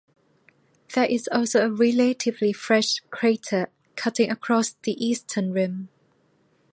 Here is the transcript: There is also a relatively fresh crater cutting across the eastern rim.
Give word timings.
There 0.95 1.05
is 1.05 1.29
also 1.31 1.63
a 1.63 1.71
relatively 1.71 2.53
fresh 2.53 3.01
crater 3.11 3.69
cutting 3.95 4.31
across 4.31 4.73
the 4.81 4.93
eastern 4.93 5.51
rim. 5.51 5.89